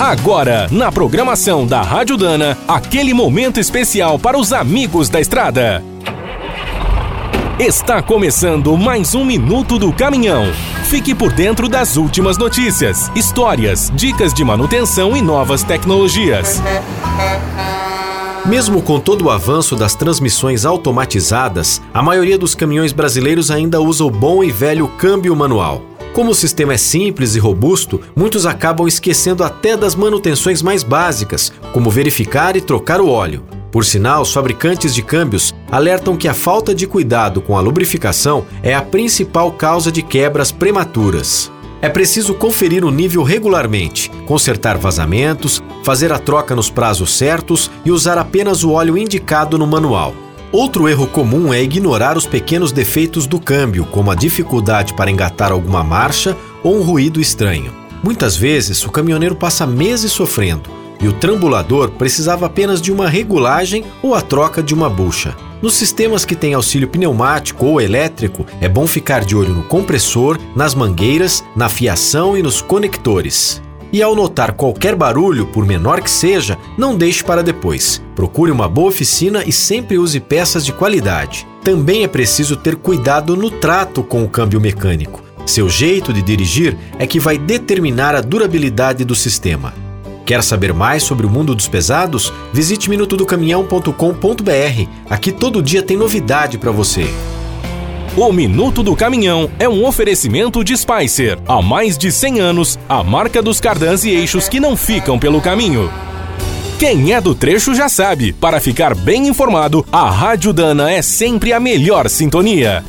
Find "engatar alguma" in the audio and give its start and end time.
55.10-55.84